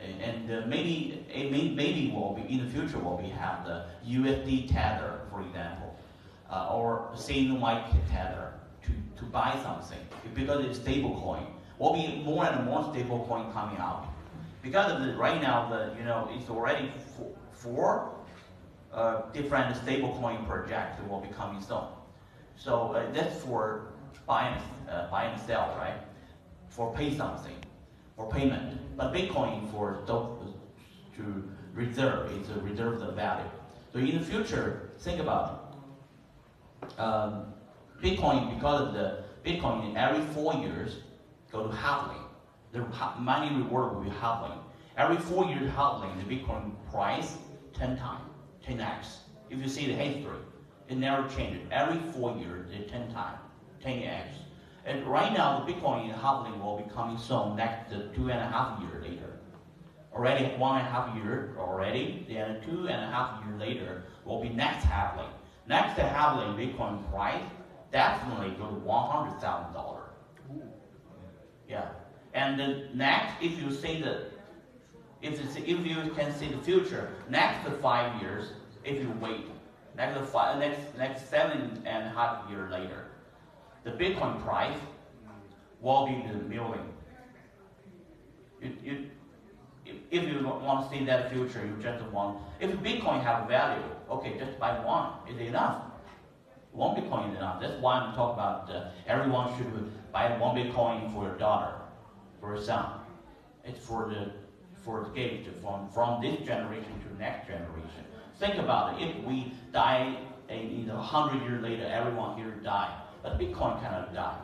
and 0.00 0.50
uh, 0.50 0.66
maybe 0.66 1.24
may, 1.34 1.70
maybe 1.70 2.10
will 2.14 2.34
be 2.34 2.52
in 2.52 2.64
the 2.64 2.70
future 2.70 2.98
will 2.98 3.16
be 3.16 3.28
have 3.28 3.64
the 3.64 3.84
USD 4.06 4.72
tether, 4.72 5.20
for 5.30 5.40
example, 5.42 5.96
uh, 6.50 6.74
or 6.74 7.10
CNY 7.14 7.90
tether 8.10 8.52
to, 8.82 8.90
to 9.18 9.24
buy 9.24 9.58
something 9.62 9.98
because 10.34 10.64
it's 10.64 10.78
stable 10.78 11.20
coin. 11.20 11.46
Will 11.78 11.92
be 11.92 12.22
more 12.24 12.44
and 12.44 12.64
more 12.66 12.84
stable 12.92 13.24
coin 13.28 13.52
coming 13.52 13.78
out 13.78 14.06
because 14.62 14.92
of 14.92 15.02
the, 15.02 15.14
right 15.16 15.40
now 15.42 15.68
the 15.68 15.94
you 15.98 16.04
know 16.04 16.28
it's 16.32 16.48
already 16.48 16.92
four, 17.16 17.30
four 17.52 18.14
uh, 18.92 19.22
different 19.32 19.76
stable 19.76 20.16
coin 20.20 20.44
projects 20.46 21.00
will 21.08 21.20
be 21.20 21.28
coming 21.28 21.60
soon. 21.60 21.84
So 22.56 22.92
uh, 22.92 23.10
that's 23.12 23.42
for 23.42 23.88
buy 24.26 24.48
and, 24.48 24.90
uh, 24.90 25.10
buy 25.10 25.24
and 25.24 25.40
sell, 25.40 25.74
right? 25.78 25.96
For 26.68 26.94
pay 26.94 27.16
something 27.16 27.54
for 28.16 28.30
payment, 28.30 28.96
but 28.96 29.12
Bitcoin 29.12 29.70
for 29.70 30.02
to 30.06 31.48
reserve, 31.72 32.30
it's 32.32 32.48
a 32.50 32.60
reserve 32.60 33.00
the 33.00 33.12
value. 33.12 33.48
So 33.92 33.98
in 33.98 34.18
the 34.18 34.24
future, 34.24 34.90
think 34.98 35.20
about 35.20 35.76
um, 36.98 37.46
Bitcoin 38.02 38.54
because 38.54 38.88
of 38.88 38.94
the 38.94 39.24
Bitcoin 39.44 39.96
every 39.96 40.24
four 40.34 40.54
years 40.54 40.96
go 41.52 41.66
to 41.66 41.74
halving. 41.74 42.22
The 42.72 42.84
money 43.18 43.54
reward 43.54 43.94
will 43.94 44.02
be 44.02 44.10
halving. 44.10 44.58
Every 44.96 45.16
four 45.16 45.44
years 45.46 45.70
halving, 45.70 46.10
the 46.18 46.36
Bitcoin 46.36 46.72
price 46.90 47.36
10 47.74 47.96
times, 47.96 48.30
10x. 48.66 49.18
If 49.50 49.60
you 49.60 49.68
see 49.68 49.86
the 49.86 49.94
history, 49.94 50.38
it 50.88 50.96
never 50.96 51.28
changes. 51.28 51.60
Every 51.70 51.98
four 52.12 52.36
years, 52.36 52.68
it's 52.72 52.90
10 52.90 53.12
times, 53.12 53.38
10x. 53.84 54.26
And 54.86 55.06
right 55.06 55.32
now, 55.32 55.64
the 55.64 55.72
Bitcoin 55.72 56.14
halving 56.20 56.62
will 56.62 56.76
be 56.76 56.84
coming 56.92 57.16
soon, 57.16 57.56
next 57.56 57.90
two 57.90 58.28
and 58.30 58.38
a 58.38 58.46
half 58.46 58.80
years 58.80 59.02
later. 59.02 59.38
Already 60.12 60.44
one 60.56 60.78
and 60.78 60.86
a 60.86 60.90
half 60.90 61.16
year 61.16 61.56
already, 61.58 62.24
then 62.28 62.60
two 62.64 62.86
and 62.88 63.02
a 63.02 63.06
half 63.06 63.44
years 63.44 63.58
later 63.58 64.04
will 64.24 64.42
be 64.42 64.50
next 64.50 64.84
halving. 64.84 65.30
Next 65.66 65.98
halving 65.98 66.54
Bitcoin 66.54 67.10
price 67.10 67.42
definitely 67.90 68.50
go 68.50 68.66
to 68.68 68.74
one 68.74 69.10
hundred 69.10 69.40
thousand 69.40 69.72
dollars. 69.72 70.10
Yeah, 71.68 71.88
and 72.34 72.60
the 72.60 72.88
next, 72.94 73.42
if 73.42 73.58
you 73.58 73.72
see 73.72 74.02
the, 74.02 74.26
if 75.22 75.40
if 75.56 75.66
you 75.66 76.12
can 76.14 76.32
see 76.34 76.48
the 76.48 76.58
future, 76.58 77.10
next 77.30 77.66
five 77.80 78.20
years, 78.20 78.52
if 78.84 79.00
you 79.00 79.10
wait, 79.18 79.46
next 79.96 80.30
five, 80.30 80.58
next 80.58 80.96
next 80.98 81.30
seven 81.30 81.82
and 81.86 82.06
a 82.06 82.10
half 82.10 82.48
year 82.50 82.68
later, 82.70 83.03
the 83.84 83.90
Bitcoin 83.90 84.42
price 84.42 84.78
will 85.80 86.06
be 86.06 86.14
in 86.14 86.28
the 86.28 86.44
million. 86.44 86.80
You, 88.60 88.72
you, 88.82 89.06
if 90.10 90.26
you 90.26 90.42
want 90.42 90.90
to 90.90 90.96
see 90.96 91.04
that 91.04 91.30
future, 91.30 91.64
you 91.64 91.76
just 91.82 92.02
want, 92.06 92.38
if 92.60 92.70
Bitcoin 92.78 93.22
have 93.22 93.46
value, 93.46 93.84
okay, 94.10 94.38
just 94.38 94.58
buy 94.58 94.82
one 94.82 95.10
is 95.28 95.38
enough. 95.46 95.82
One 96.72 96.96
Bitcoin 96.96 97.30
is 97.30 97.36
enough. 97.36 97.60
That's 97.60 97.80
why 97.80 97.98
I'm 97.98 98.14
talking 98.14 98.34
about 98.34 98.70
uh, 98.70 98.88
everyone 99.06 99.54
should 99.56 100.12
buy 100.12 100.36
one 100.38 100.56
Bitcoin 100.56 101.12
for 101.12 101.24
your 101.24 101.36
daughter, 101.36 101.74
for 102.40 102.54
your 102.54 102.64
son. 102.64 103.00
It's 103.64 103.78
for 103.84 104.08
the 104.08 104.30
for 104.82 105.04
the 105.04 105.10
gift 105.10 105.48
from, 105.62 105.88
from 105.88 106.20
this 106.20 106.46
generation 106.46 106.92
to 107.08 107.18
next 107.18 107.46
generation. 107.46 108.04
Think 108.38 108.56
about 108.56 109.00
it. 109.00 109.08
If 109.08 109.24
we 109.24 109.52
die 109.72 110.18
in 110.48 110.90
a 110.90 111.00
hundred 111.00 111.42
years 111.42 111.62
later, 111.62 111.86
everyone 111.86 112.36
here 112.36 112.60
die 112.62 112.94
but 113.24 113.38
Bitcoin 113.38 113.80
cannot 113.80 114.14
die. 114.14 114.36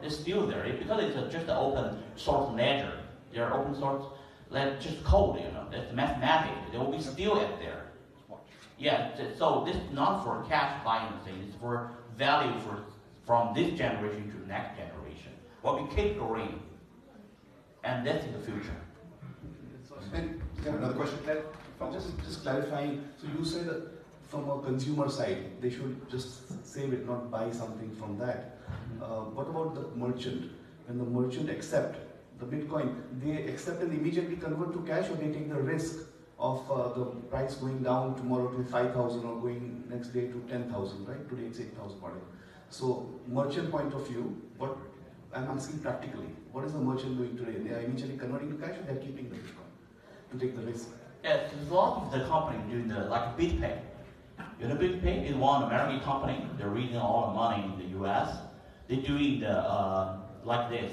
It's 0.00 0.16
still 0.16 0.46
there 0.46 0.62
because 0.78 1.02
it's 1.02 1.16
a, 1.16 1.28
just 1.28 1.48
an 1.48 1.56
open 1.56 1.98
source 2.16 2.54
ledger. 2.54 3.00
They're 3.32 3.52
open 3.52 3.74
source, 3.74 4.04
like 4.48 4.80
just 4.80 5.02
code, 5.02 5.40
you 5.40 5.50
know. 5.50 5.66
It's 5.72 5.92
mathematics. 5.92 6.70
They 6.70 6.78
will 6.78 6.92
be 6.92 7.00
still 7.00 7.40
at 7.40 7.58
there. 7.58 7.86
Yeah, 8.78 9.10
so 9.36 9.64
this 9.66 9.76
is 9.76 9.90
not 9.92 10.24
for 10.24 10.44
cash 10.48 10.84
buying 10.84 11.12
thing. 11.24 11.34
It's 11.46 11.56
for 11.56 11.90
value 12.16 12.58
for 12.60 12.84
from 13.26 13.54
this 13.54 13.76
generation 13.76 14.30
to 14.30 14.36
the 14.38 14.46
next 14.46 14.76
generation. 14.76 15.32
Well, 15.62 15.82
we 15.82 15.94
keep 15.94 16.18
growing, 16.18 16.60
and 17.84 18.06
that's 18.06 18.24
in 18.24 18.32
the 18.32 18.40
future. 18.40 18.76
And, 20.12 20.40
yeah, 20.64 20.72
another 20.72 20.94
question. 20.94 21.18
Just, 21.92 22.18
just 22.24 22.42
clarifying. 22.42 23.04
So 23.20 23.26
you 23.36 23.44
say 23.44 23.62
that 23.64 23.91
from 24.32 24.48
a 24.48 24.62
consumer 24.62 25.10
side, 25.10 25.60
they 25.60 25.68
should 25.68 26.08
just 26.10 26.66
save 26.66 26.94
it, 26.94 27.06
not 27.06 27.30
buy 27.30 27.50
something 27.50 27.94
from 27.96 28.16
that. 28.18 28.56
Uh, 29.02 29.24
what 29.36 29.46
about 29.46 29.74
the 29.74 29.84
merchant? 29.94 30.50
When 30.86 30.96
the 30.96 31.04
merchant 31.04 31.50
accept 31.50 31.98
the 32.40 32.46
Bitcoin, 32.46 32.94
they 33.22 33.42
accept 33.52 33.82
and 33.82 33.92
immediately 33.92 34.36
convert 34.36 34.72
to 34.72 34.80
cash, 34.90 35.10
or 35.10 35.16
they 35.16 35.30
take 35.30 35.50
the 35.50 35.60
risk 35.60 36.06
of 36.38 36.70
uh, 36.70 36.88
the 36.98 37.04
price 37.32 37.56
going 37.56 37.82
down 37.82 38.14
tomorrow 38.16 38.48
to 38.48 38.64
5,000 38.64 39.24
or 39.24 39.38
going 39.42 39.84
next 39.90 40.08
day 40.08 40.26
to 40.28 40.42
10,000, 40.48 41.06
right? 41.06 41.28
Today 41.28 41.42
it's 41.48 41.60
8,000, 41.60 42.00
So 42.70 43.10
merchant 43.28 43.70
point 43.70 43.92
of 43.92 44.08
view, 44.08 44.40
what 44.56 44.78
I'm 45.34 45.50
asking 45.50 45.80
practically, 45.80 46.30
what 46.52 46.64
is 46.64 46.72
the 46.72 46.80
merchant 46.80 47.18
doing 47.18 47.36
today? 47.36 47.58
They 47.58 47.74
are 47.74 47.82
immediately 47.82 48.16
converting 48.16 48.50
to 48.56 48.66
cash, 48.66 48.78
or 48.78 48.82
they're 48.84 49.04
keeping 49.06 49.28
the 49.28 49.36
Bitcoin 49.36 49.70
to 50.32 50.38
take 50.38 50.56
the 50.56 50.62
risk? 50.62 50.88
Yes, 51.22 51.52
a 51.52 51.74
lot 51.74 52.02
of 52.02 52.12
the 52.12 52.24
company 52.24 52.58
doing 52.70 52.88
the 52.88 53.04
like 53.04 53.38
BitPay 53.38 53.78
BitPay 54.70 55.28
is 55.28 55.34
one 55.34 55.64
American 55.64 56.00
company. 56.00 56.46
They're 56.56 56.68
raising 56.68 56.96
all 56.96 57.28
the 57.28 57.34
money 57.34 57.64
in 57.64 57.78
the 57.78 57.98
U.S. 57.98 58.36
They're 58.88 59.02
doing 59.02 59.40
the 59.40 59.58
uh, 59.58 60.18
like 60.44 60.70
this. 60.70 60.92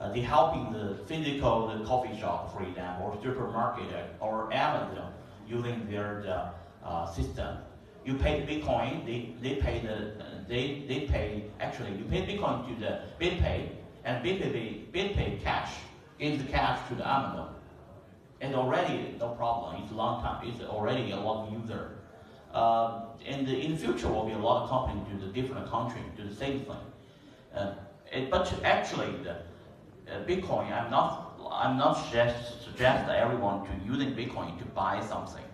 Uh, 0.00 0.12
they're 0.12 0.22
helping 0.22 0.72
the 0.72 0.98
physical 1.06 1.68
the 1.68 1.84
coffee 1.84 2.18
shop, 2.18 2.56
for 2.56 2.62
example, 2.64 3.06
or 3.06 3.22
supermarket 3.22 3.86
or 4.20 4.52
Amazon 4.52 5.12
using 5.46 5.86
their 5.90 6.22
the, 6.22 6.86
uh, 6.86 7.06
system. 7.12 7.58
You 8.04 8.14
pay 8.14 8.42
Bitcoin, 8.42 9.06
they, 9.06 9.34
they 9.40 9.56
pay 9.56 9.80
the 9.80 10.12
they, 10.48 10.84
they 10.88 11.06
pay 11.06 11.44
actually 11.60 11.96
you 11.96 12.04
pay 12.04 12.22
Bitcoin 12.26 12.68
to 12.68 12.80
the 12.80 13.00
BitPay, 13.20 13.68
and 14.04 14.24
BitPay 14.24 14.90
BitPay 14.92 15.42
cash 15.42 15.72
gives 16.18 16.42
the 16.42 16.50
cash 16.50 16.86
to 16.88 16.94
the 16.94 17.06
Amazon. 17.08 17.54
And 18.40 18.54
already 18.54 19.14
no 19.18 19.30
problem. 19.30 19.82
It's 19.82 19.92
a 19.92 19.94
long 19.94 20.22
time. 20.22 20.46
It's 20.46 20.62
already 20.62 21.12
a 21.12 21.16
of 21.16 21.52
user. 21.52 21.98
Uh, 22.54 23.00
and 23.26 23.48
in 23.48 23.72
the 23.72 23.76
future, 23.76 24.08
will 24.08 24.26
be 24.26 24.32
a 24.32 24.38
lot 24.38 24.62
of 24.62 24.70
companies 24.70 25.04
do 25.10 25.26
the 25.26 25.32
different 25.32 25.68
country 25.68 26.00
do 26.16 26.22
the 26.28 26.34
same 26.34 26.60
thing. 26.60 26.76
Uh, 27.54 27.74
it, 28.12 28.30
but 28.30 28.52
actually, 28.62 29.10
the 29.24 29.32
uh, 29.32 30.24
Bitcoin, 30.24 30.70
I'm 30.72 30.88
not, 30.88 31.36
I'm 31.50 31.76
not 31.76 31.94
suggest, 31.94 32.62
suggest 32.62 33.10
everyone 33.10 33.66
to 33.66 33.72
using 33.84 34.14
Bitcoin 34.14 34.56
to 34.58 34.64
buy 34.66 35.04
something. 35.04 35.44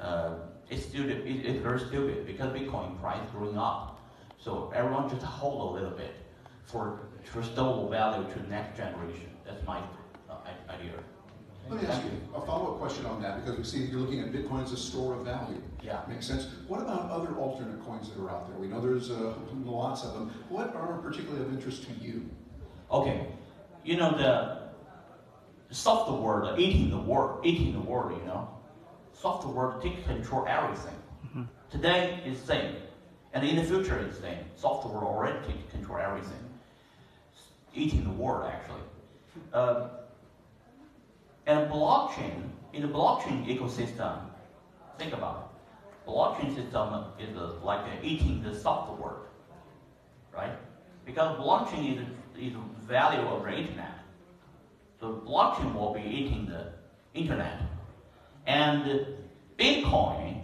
Uh, 0.00 0.34
it's 0.70 0.86
stupid. 0.86 1.26
It, 1.26 1.44
it's 1.44 1.62
very 1.62 1.78
stupid 1.78 2.26
because 2.26 2.52
Bitcoin 2.58 2.98
price 3.00 3.20
going 3.38 3.58
up. 3.58 4.00
So 4.38 4.72
everyone 4.74 5.10
just 5.10 5.22
hold 5.22 5.70
a 5.70 5.74
little 5.74 5.96
bit 5.96 6.14
for 6.64 7.00
for 7.24 7.42
stable 7.42 7.88
value 7.90 8.26
to 8.32 8.48
next 8.48 8.78
generation. 8.78 9.28
That's 9.44 9.64
my 9.66 9.80
uh, 10.30 10.36
idea. 10.70 10.92
Let 11.70 11.82
me 11.82 11.88
ask 11.88 12.02
you 12.02 12.10
a 12.34 12.40
follow-up 12.40 12.80
question 12.80 13.06
on 13.06 13.22
that 13.22 13.44
because 13.44 13.56
we 13.56 13.62
see 13.62 13.84
you're 13.84 14.00
looking 14.00 14.20
at 14.20 14.32
Bitcoin 14.32 14.64
as 14.64 14.72
a 14.72 14.76
store 14.76 15.14
of 15.14 15.24
value. 15.24 15.62
Yeah. 15.84 16.00
Makes 16.08 16.26
sense. 16.26 16.48
What 16.66 16.80
about 16.80 17.08
other 17.10 17.32
alternate 17.36 17.80
coins 17.84 18.10
that 18.10 18.20
are 18.20 18.28
out 18.28 18.48
there? 18.48 18.58
We 18.58 18.66
know 18.66 18.80
there's 18.80 19.08
uh, 19.08 19.34
lots 19.64 20.04
of 20.04 20.14
them. 20.14 20.32
What 20.48 20.74
are 20.74 20.98
particularly 20.98 21.44
of 21.44 21.52
interest 21.52 21.84
to 21.84 21.92
you? 22.04 22.28
Okay. 22.90 23.24
You 23.84 23.98
know, 23.98 24.18
the 24.18 25.72
software, 25.72 26.40
the 26.40 26.58
eating 26.58 26.90
the 26.90 26.98
world, 26.98 27.46
eating 27.46 27.72
the 27.72 27.80
world, 27.80 28.20
you 28.20 28.26
know. 28.26 28.48
Software 29.12 29.80
takes 29.80 30.04
control 30.06 30.46
everything. 30.48 30.96
Mm-hmm. 31.24 31.42
Today 31.70 32.20
is 32.26 32.40
same. 32.40 32.74
And 33.32 33.46
in 33.46 33.54
the 33.54 33.62
future, 33.62 33.96
it's 33.98 34.16
the 34.16 34.22
same. 34.22 34.38
Software 34.56 35.04
already 35.04 35.38
take 35.46 35.70
control 35.70 36.00
everything, 36.00 36.50
eating 37.74 38.02
the 38.02 38.10
world 38.10 38.50
actually. 38.52 38.80
Uh, 39.52 39.88
and 41.46 41.70
blockchain, 41.70 42.50
in 42.72 42.82
the 42.82 42.88
blockchain 42.88 43.46
ecosystem, 43.46 44.20
think 44.98 45.12
about 45.12 45.50
it. 46.06 46.10
Blockchain 46.10 46.54
system 46.54 47.04
is 47.18 47.36
like 47.62 47.84
eating 48.02 48.42
the 48.42 48.54
software, 48.54 49.16
right? 50.32 50.52
Because 51.04 51.38
blockchain 51.38 52.00
is, 52.00 52.06
is 52.38 52.54
value 52.86 53.26
of 53.28 53.44
the 53.44 53.52
internet. 53.52 54.00
So 54.98 55.22
blockchain 55.26 55.74
will 55.74 55.94
be 55.94 56.02
eating 56.02 56.46
the 56.46 56.72
internet. 57.14 57.60
And 58.46 59.06
Bitcoin 59.58 60.42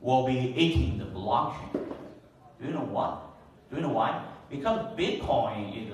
will 0.00 0.26
be 0.26 0.54
eating 0.56 0.98
the 0.98 1.04
blockchain. 1.04 1.72
Do 1.72 2.66
you 2.66 2.72
know 2.72 2.80
what? 2.80 3.22
Do 3.70 3.76
you 3.76 3.82
know 3.82 3.92
why? 3.92 4.24
Because 4.50 4.96
Bitcoin 4.96 5.92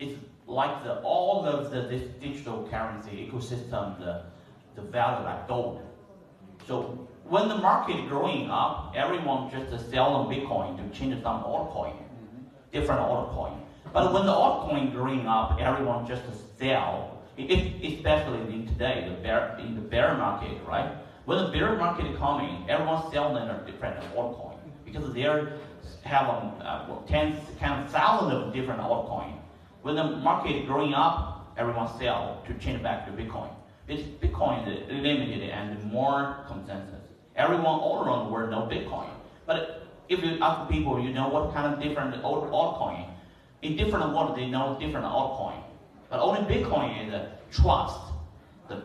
is, 0.00 0.08
is 0.08 0.18
like 0.46 0.84
the, 0.84 1.00
all 1.00 1.44
of 1.44 1.70
the 1.70 1.82
this 1.82 2.08
digital 2.20 2.68
currency 2.70 3.28
ecosystem, 3.30 3.98
the, 3.98 4.22
the 4.74 4.82
value 4.82 5.24
like 5.24 5.48
gold. 5.48 5.82
So 6.66 7.08
when 7.24 7.48
the 7.48 7.56
market 7.56 8.08
growing 8.08 8.50
up, 8.50 8.92
everyone 8.96 9.50
just 9.50 9.90
sell 9.90 10.14
on 10.14 10.32
Bitcoin 10.32 10.76
to 10.76 10.98
change 10.98 11.20
some 11.22 11.42
altcoin, 11.42 11.96
different 12.72 13.00
altcoin. 13.00 13.58
But 13.92 14.12
when 14.12 14.26
the 14.26 14.32
altcoin 14.32 14.92
growing 14.92 15.26
up, 15.26 15.58
everyone 15.60 16.06
just 16.06 16.22
sell, 16.58 17.22
especially 17.38 18.40
in 18.54 18.66
today, 18.66 19.06
the 19.08 19.22
bear, 19.22 19.56
in 19.60 19.74
the 19.74 19.80
bear 19.80 20.14
market, 20.16 20.58
right? 20.66 20.92
When 21.24 21.38
the 21.38 21.50
bear 21.50 21.76
market 21.76 22.16
coming, 22.16 22.64
everyone 22.68 23.10
selling 23.10 23.48
a 23.48 23.64
different 23.66 23.98
altcoin 24.14 24.58
because 24.84 25.12
they 25.12 25.22
have 25.22 26.28
um, 26.28 26.52
uh, 26.60 26.86
tens, 27.08 27.36
kind 27.58 27.84
of 27.84 27.90
thousands 27.90 28.32
of 28.32 28.54
different 28.54 28.80
altcoins. 28.80 29.40
When 29.86 29.94
the 29.94 30.02
market 30.02 30.66
growing 30.66 30.94
up, 30.94 31.54
everyone 31.56 31.86
sell 31.96 32.42
to 32.48 32.54
change 32.54 32.82
back 32.82 33.06
to 33.06 33.12
Bitcoin. 33.12 33.50
This 33.86 34.00
Bitcoin 34.00 34.66
is 34.66 34.90
limited 34.90 35.48
and 35.48 35.80
more 35.92 36.44
consensus. 36.48 36.98
Everyone 37.36 37.66
all 37.66 38.04
around 38.04 38.26
the 38.26 38.32
world 38.32 38.50
know 38.50 38.62
Bitcoin. 38.62 39.08
But 39.46 39.86
if 40.08 40.24
you 40.24 40.40
ask 40.40 40.68
people, 40.68 40.98
you 40.98 41.12
know 41.12 41.28
what 41.28 41.54
kind 41.54 41.72
of 41.72 41.80
different 41.80 42.20
altcoin, 42.20 43.08
in 43.62 43.76
different 43.76 44.12
world 44.12 44.36
they 44.36 44.48
know 44.48 44.76
different 44.80 45.06
altcoin. 45.06 45.62
But 46.10 46.18
only 46.18 46.40
Bitcoin 46.52 47.06
is 47.06 47.12
a 47.12 47.36
trust. 47.52 48.00
The, 48.66 48.82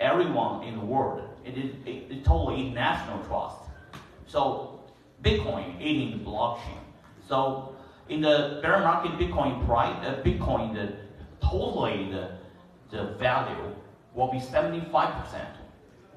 everyone 0.00 0.64
in 0.64 0.74
the 0.74 0.84
world, 0.84 1.28
it 1.44 1.56
is 1.56 1.76
it, 1.86 2.10
it 2.10 2.24
totally 2.24 2.60
international 2.60 3.22
trust. 3.22 3.60
So 4.26 4.80
Bitcoin 5.22 5.80
eating 5.80 6.10
the 6.18 6.24
blockchain. 6.28 6.82
So 7.28 7.76
in 8.08 8.20
the 8.20 8.58
bear 8.62 8.80
market, 8.80 9.12
Bitcoin 9.12 9.64
price, 9.64 9.94
uh, 10.04 10.20
Bitcoin 10.24 10.74
the 10.74 10.96
totally 11.40 12.10
the 12.10 12.36
the 12.90 13.04
value 13.14 13.74
will 14.14 14.30
be 14.30 14.38
75% 14.38 15.56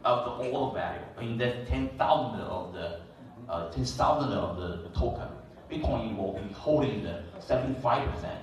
of 0.04 0.26
the 0.26 0.52
all 0.52 0.72
value. 0.74 1.02
In 1.20 1.38
that 1.40 1.68
10,000 1.68 2.40
of 2.42 2.74
the 2.74 3.00
uh, 3.50 3.72
10,000 3.72 4.32
of 4.34 4.58
the 4.58 4.90
token, 4.90 5.28
Bitcoin 5.72 6.16
will 6.18 6.34
be 6.34 6.52
holding 6.52 7.02
the 7.04 7.24
75%. 7.40 8.38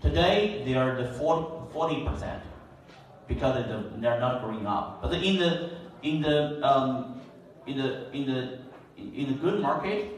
Today 0.00 0.62
they 0.64 0.74
are 0.74 0.96
the 0.96 1.12
40 1.12 2.04
percent 2.04 2.42
because 3.26 3.66
the, 3.66 3.88
they're 4.00 4.20
not 4.20 4.42
growing 4.42 4.66
up. 4.66 5.00
But 5.00 5.14
in 5.14 5.38
the 5.38 5.70
in 6.02 6.20
the 6.20 6.64
um, 6.66 7.20
in 7.66 7.78
the 7.78 8.10
in 8.12 8.26
the 8.26 8.58
in 8.96 9.28
the 9.28 9.34
good 9.34 9.60
market, 9.60 10.08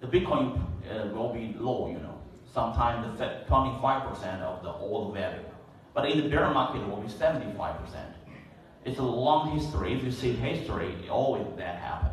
the 0.00 0.06
Bitcoin 0.06 0.69
uh, 0.88 1.08
will 1.08 1.32
be 1.32 1.54
low, 1.58 1.88
you 1.88 1.98
know. 1.98 2.18
Sometimes 2.52 3.18
25% 3.20 4.40
of 4.40 4.62
the 4.62 4.72
old 4.72 5.14
value. 5.14 5.44
But 5.94 6.10
in 6.10 6.22
the 6.22 6.28
bear 6.28 6.50
market, 6.50 6.82
it 6.82 6.88
will 6.88 7.00
be 7.00 7.08
75%. 7.08 7.76
It's 8.84 8.98
a 8.98 9.02
long 9.02 9.58
history. 9.58 9.94
If 9.94 10.04
you 10.04 10.10
see 10.10 10.32
history, 10.32 10.94
always 11.10 11.46
that 11.56 11.76
happen. 11.76 12.10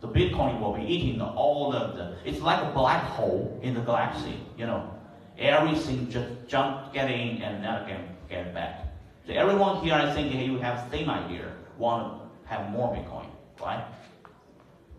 The 0.00 0.08
Bitcoin 0.08 0.60
will 0.60 0.74
be 0.74 0.84
eating 0.84 1.20
all 1.20 1.72
of 1.72 1.96
the, 1.96 2.16
it's 2.24 2.40
like 2.40 2.62
a 2.62 2.72
black 2.72 3.02
hole 3.02 3.58
in 3.62 3.74
the 3.74 3.80
galaxy, 3.80 4.40
you 4.56 4.66
know. 4.66 4.94
Everything 5.38 6.08
just 6.08 6.28
jump, 6.48 6.92
get 6.92 7.10
in, 7.10 7.42
and 7.42 7.62
never 7.62 7.86
get, 7.86 8.28
get 8.28 8.54
back. 8.54 8.86
So 9.26 9.32
everyone 9.34 9.84
here, 9.84 9.94
I 9.94 10.12
think 10.14 10.34
you 10.34 10.58
have 10.58 10.90
same 10.90 11.10
idea, 11.10 11.52
want 11.76 12.22
to 12.22 12.48
have 12.48 12.70
more 12.70 12.94
Bitcoin, 12.94 13.26
right? 13.60 13.84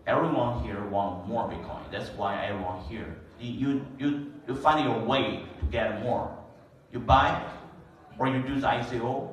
Everyone 0.06 0.62
here 0.62 0.84
want 0.86 1.28
more 1.28 1.48
Bitcoin. 1.48 1.90
That's 1.90 2.10
why 2.10 2.44
everyone 2.46 2.80
here. 2.84 3.16
You, 3.38 3.84
you, 3.98 4.32
you 4.46 4.54
find 4.54 4.84
your 4.84 4.98
way 5.04 5.44
to 5.58 5.66
get 5.66 6.02
more. 6.02 6.36
You 6.92 6.98
buy, 7.00 7.42
or 8.18 8.28
you 8.28 8.42
do 8.42 8.60
the 8.60 8.66
ICO, 8.66 9.28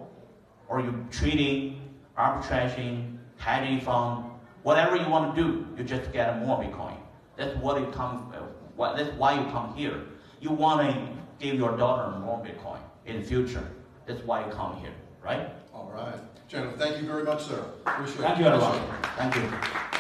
or 0.68 0.80
you 0.82 1.06
trading, 1.12 1.82
arbitraging, 2.18 3.18
hedging 3.38 3.82
fund, 3.82 4.26
whatever 4.64 4.96
you 4.96 5.08
want 5.10 5.36
to 5.36 5.42
do, 5.42 5.68
you 5.78 5.84
just 5.84 6.12
get 6.12 6.40
more 6.46 6.58
Bitcoin. 6.58 6.98
That's 7.38 7.56
what 7.58 7.80
you 7.80 7.88
come. 7.88 8.34
Uh, 8.34 8.96
that's 8.96 9.16
why 9.18 9.40
you 9.40 9.50
come 9.52 9.74
here. 9.76 10.02
You 10.42 10.52
want 10.52 10.88
to 10.88 11.08
give 11.40 11.56
your 11.56 11.76
daughter 11.78 12.18
more 12.20 12.44
Bitcoin 12.44 12.80
in 13.06 13.22
the 13.22 13.26
future. 13.26 13.68
That's 14.06 14.22
why 14.24 14.46
you 14.46 14.52
come 14.52 14.78
here, 14.78 14.94
right? 15.24 15.50
All 15.74 15.92
right. 15.94 16.20
Jennifer, 16.48 16.78
thank 16.78 17.02
you 17.02 17.08
very 17.08 17.24
much, 17.24 17.44
sir. 17.44 17.66
Appreciate 17.86 18.22
Thank 18.22 18.40
it. 18.40 18.44
you, 18.44 18.48
everyone. 18.48 18.82
Thank 19.18 19.36
you. 19.36 19.97